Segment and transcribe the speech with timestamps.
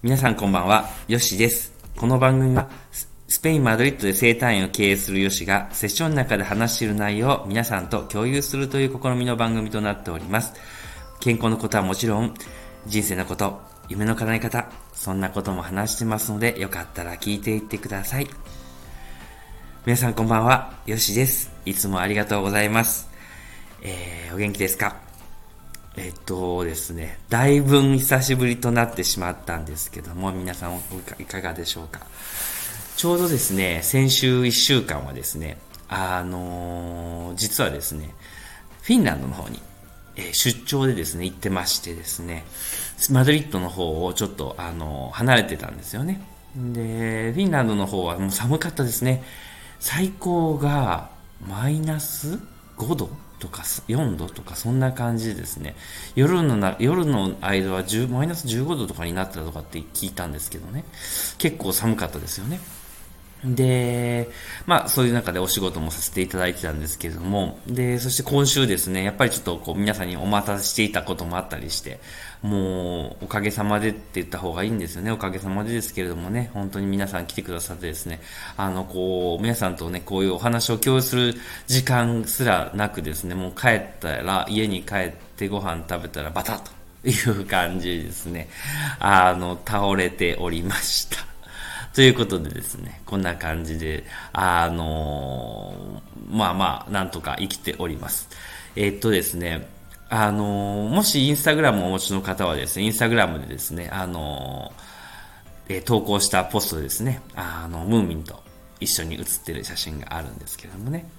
[0.00, 1.72] 皆さんこんばんは、ヨシです。
[1.96, 2.70] この番組は、
[3.26, 10.52] スペイン・マドリッドで生態院を経営するヨシが、セッションの中で話している内容を皆さんと共有するという試みの番組となっております。
[11.18, 12.32] 健康のことはもちろん、
[12.86, 18.28] 人生のこと、夢の叶え方、そんなことも話してますので、よかったら聞いていってください。
[19.84, 21.50] 皆さんこんばんは、ヨシです。
[21.64, 23.10] いつもありがとうございます。
[23.82, 25.07] えー、お元気ですか？
[25.96, 30.80] えっとですね、だいぶ久しぶりとなってしまったんですけども、皆さん
[31.18, 32.06] いかがでしょうか？
[32.96, 38.14] ちょうどですね、先週1週間はですね、あのー、実はですね、
[38.82, 39.60] フィンランドの方に、
[40.16, 42.44] えー、出張でですね、行ってましてですね、
[43.10, 46.20] マドリッドの方をちょっと、あのー、離れてたんですよね。
[46.56, 49.22] で、フィンランドの方はもう寒かったですね。
[49.80, 51.10] 最高が
[51.46, 52.40] マイナス
[52.78, 55.74] 5度とか4度とかそんな感じですね。
[56.14, 60.84] 夜のな、夜の間は10マイナス15度とかになったとかって聞いたんですけどね。
[61.38, 62.60] 結構寒かったですよね。
[63.44, 64.28] で、
[64.66, 72.00] まあそういう中でお仕事もさせていただいてたんですけれども、で、そして今週ですね、やっぱりちょっとこう皆さんにお待たせしていたこともあったりして、
[72.42, 75.12] もうおかげさまでって言った方がいいんですよね。
[75.12, 78.20] おかげさまでですけれどもね、本当に皆さん来てくださってですね、
[78.56, 81.34] あのこう、皆さんとね、こういうお話を共有する
[81.68, 86.72] 時間すらなくですね、もう帰ったら、家に帰ってご飯食べたらバタッと
[87.08, 88.48] いう感じですね、
[88.98, 91.37] あの、倒れておりました。
[91.98, 98.28] ということでですね、こんな感じで、あのー、まあまあ、なんとか生きております。
[98.76, 99.66] えー、っとですね、
[100.08, 104.70] あのー、もしインスタグラムをお持ちの方はですね、インスタグラムでですね、あの
[105.68, 108.40] え投稿したポストでですね、あの、ムーミンと
[108.78, 111.10] 一緒に写ってる写真があるんですけどもね。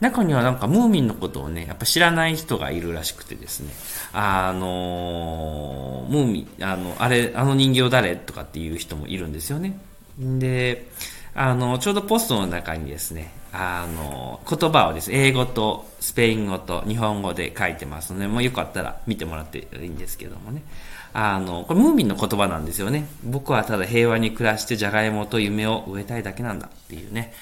[0.00, 3.74] 中にはなんかムーミンのことをね、やっぱ知らない人がいるらしくてですね、
[4.14, 9.78] あのムーミン、あの、あれ、あの人形誰とかっていう人もいるんですよね。
[10.18, 10.88] で、
[11.34, 20.62] あの、ちょうどポストの中にですね、あの、言葉をですね、英語とスペイン語と日本語で書いてますので、もうよかったら見てもらっていいんですけどもね。
[21.12, 23.06] あの、これムーミンの言葉なんですよね。
[23.24, 27.32] 僕はただ平和に暮らしてジャガイモと夢を植えたいだけなんだっていうね。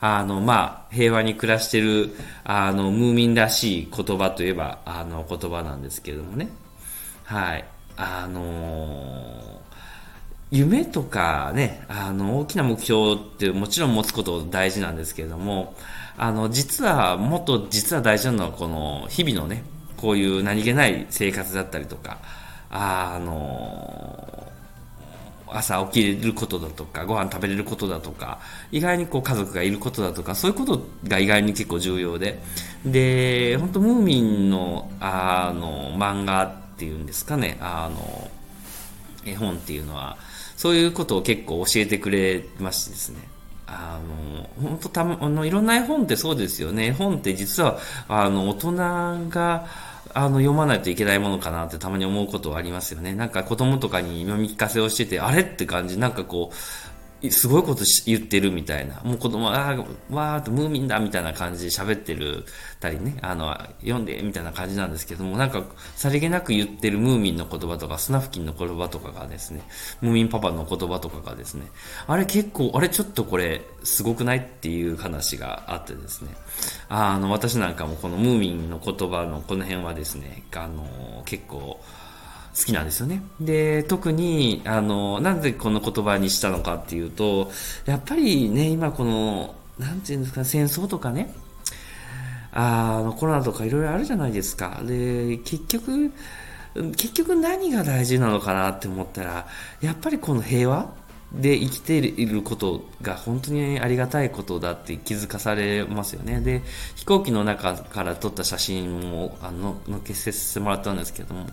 [0.00, 2.10] あの、まあ、平和に暮らしてる、
[2.44, 6.48] あの、ムーミンらしい言葉といえば、あの、言葉なんですけれどもね。
[7.24, 7.64] はい。
[7.96, 9.71] あのー
[10.52, 15.74] 夢とかね、あの、大きな目標ってもちろん持つこと大事なんですけれども、
[16.18, 19.64] あの、実は、もっと実は大事なのは、この、日々のね、
[19.96, 22.18] こういう何気ない生活だったりとか、
[22.70, 24.52] あの、
[25.46, 28.38] 朝起きれることだとか、ご飯食べれることだとか、
[28.70, 32.38] 意外にこう家族がいることだとか、そういうことが意外に結構重要で、
[32.84, 38.30] で、本当ムーミンの、あの、漫画っていうんですかね、あの、
[39.24, 40.18] 絵本っていうのは、
[40.62, 43.18] そういうことを結構教えてくれましてですね。
[43.66, 46.86] あの、本当たあの、いろんな絵本ってそうですよね。
[46.86, 48.72] 絵本って実は、あの、大人
[49.28, 49.66] が、
[50.14, 53.12] あの、読まないといけないものかなってたまに思うことはありますよね。
[53.12, 56.54] なんか子供とかに読み聞かせをしてて、あれって感じ、なんかこう、
[57.30, 59.00] すごいこと言ってるみたいな。
[59.04, 59.76] もう子供は、あ
[60.10, 62.44] わーっとムーミンだみたいな感じで喋ってる
[62.80, 69.62] たりね、あの、読んでみたいな感じなんですけども、なんか、さりげなく言ってるムーミンの言葉とか、スナフキンの言葉とかがですね、
[70.00, 71.66] ムーミンパパの言葉とかがですね、
[72.06, 76.30] あれ結構、あれちょっとこれ、すごくないっていう話があってですね、
[76.88, 81.80] あの、私なんかもこのムーミンの言葉のこの辺はですね、あの、結構、
[82.56, 83.22] 好きなんですよね。
[83.40, 87.50] で、特に、あの、なんでこの言葉にしたのかっていうと、
[87.86, 91.34] やっぱりね、今この、なんていうんですか、戦争とかね、
[92.52, 94.80] あの、コロナとかいろいろあるじゃないですか。
[94.84, 96.12] で、結局、
[96.74, 99.46] 結局何が大事なのかなって思ったら、
[99.80, 100.90] やっぱりこの平和
[101.34, 106.40] で生きていることが本当にありがたいことだって気づかされますよね。
[106.40, 106.62] で、
[106.94, 111.46] 飛行機の中から撮った写真も、あの、のけさせてもらったんですけども、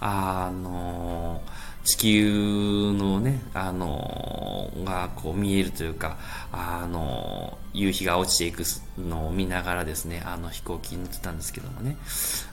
[0.00, 1.40] あの、
[1.84, 6.18] 地球のね、あの、がこう見えるというか、
[6.52, 8.62] あの、夕日が落ちていく
[8.98, 11.96] のを見ながらですね、あの飛行機に乗ってたんですけどもね、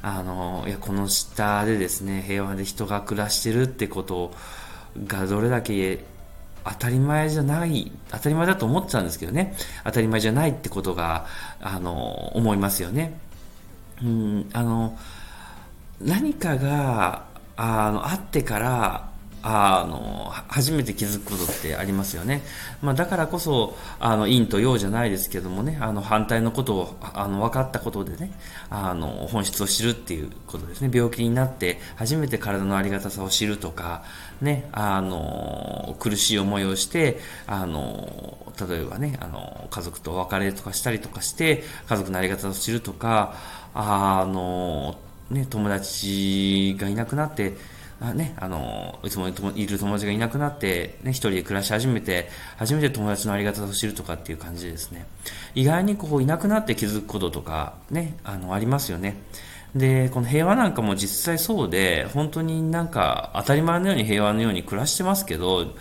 [0.01, 4.31] あの、いや、この下でですね、平和で人が暮らしてるってこと
[5.05, 5.99] がどれだけ
[6.63, 11.25] 当たり前じゃない、当たり前だと思っちゃうんですけどね、当たり前じゃないってことが、
[11.61, 13.19] あの、思いますよね。
[14.03, 14.97] うん、あの、
[16.01, 17.25] 何かが、
[17.57, 19.09] あの、あってから、
[19.41, 22.41] あの、初めて気づくことってありますよね。
[22.81, 28.31] まあ、だからこそ、あの、陰と陽じゃないですけどもね、あの、反対のことを、あの、分かったことでね、
[28.69, 30.91] あの、本質を知るっていうことですね。
[30.93, 34.03] 病気になって、初めて体のありがたさを知るとか、
[34.41, 43.35] ね、あの、苦しい思いをして、あの、例えばね、あの、家族と別れとかしたりとかして、家族のありがたさを知るとか、
[43.73, 44.97] あの、
[45.29, 47.53] ね、友達がいなくなって、
[48.01, 55.05] あね、あの、いつもいる友達がいなくなって、ね、一人で暮らし始めて、初めて友達のありがたさを知るとかっていう感じですね。
[55.53, 59.17] 意外にこう、いなくなって気づくこととか、ね、あの、ありますよね。
[59.75, 65.73] で、この平和なんかも実際そうで、本当になんか当たり前のように平和のように暮らしてますけど、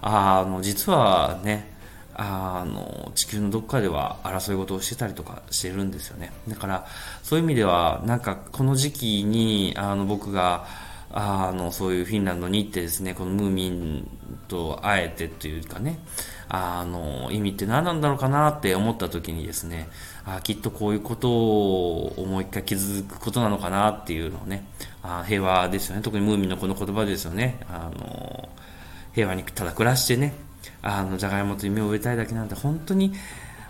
[0.00, 1.74] あの、実はね、
[2.16, 6.86] あの地球のどっかでは争い事をしてたりとかしてるんですよねだから
[7.22, 10.66] そういう意味ではなんかこの時期にあの僕が
[11.16, 14.08] あのそういうフィンランドに行ってですねこのムーミン
[14.48, 16.00] と会えてというかね
[16.48, 19.88] あの意味って何なんだろうかなって思った時にですね
[20.26, 24.66] あきっとこういうことをもう一回気づくことなのかなっていうのをね
[25.04, 28.48] あ平和ですよね特にムーミンのこの言葉ですよねあの
[29.14, 30.34] 平和にただ暮らしてね
[30.82, 33.12] あの、じゃがいもと夢を植えたいだけなんて本当に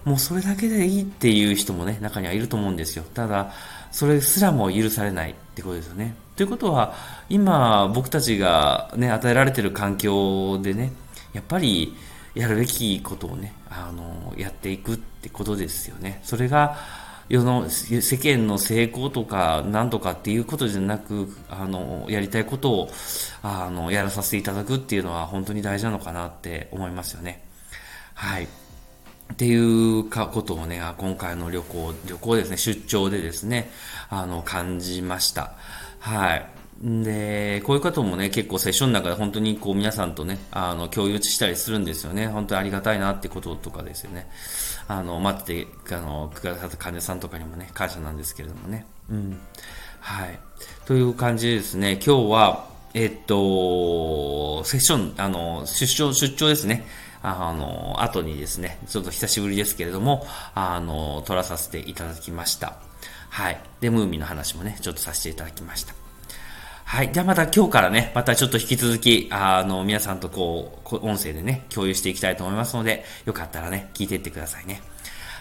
[0.04, 3.04] もうそれだけでいいっていう人もね、中にはいると思うんですよ。
[3.14, 3.52] ただ、
[3.90, 6.14] それすらも許されないってことですよね。
[6.36, 6.94] ということは、
[7.28, 10.92] 今僕たちがね、与えられてる環境でね、
[11.32, 11.94] やっぱり
[12.34, 16.20] やるべきことをね、あの、やっていくってことですよね。
[16.24, 16.76] それが、
[17.28, 22.90] 世の世間の成功とかなんとかっていうことじゃなくあのやりたいことを
[23.42, 27.42] あのやらさせていただくっていうのは本当に大事なのかなって思いますよね。
[28.12, 28.63] はい。
[29.32, 33.70] っていうかことをね、今回の旅行、旅行ですね、出張でですね、
[34.10, 35.54] あの、感じました。
[35.98, 36.46] はい。
[36.82, 42.26] で、こういう方もね、結構セッションの中で本当にこう皆さんとね、あの、共有したりするんですよね。
[42.26, 44.28] 本当にありがたいなってこととかですよね。
[44.86, 48.84] あの、待ってて、あの、くださった患者さんとかにもね、感謝なんですけれどもね。
[49.10, 49.38] うん。
[50.00, 50.38] はい。
[50.84, 56.86] という感じでですね、今日は、えっと、セッション、あの、出張、出張ですね。
[57.26, 62.76] あの、後にですね、ちょっと久しぶりですけれども、あの、撮らさせていただきました。
[63.30, 63.58] はい。
[63.80, 65.94] で、ムーミンの話もね、ちょっとさせていただきました。
[66.84, 67.10] はい。
[67.12, 74.82] じゃあまた今日からね、またちょっと引き続き、あの、皆さんとこう、音声でね、共有していきたいと思いますので、よかったらね、聞いていってくださいね。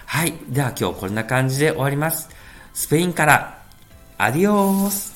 [0.06, 0.34] はい。
[0.48, 2.30] では今日こんな感じで終わります。
[2.74, 3.62] スペインから、
[4.18, 5.13] アディオース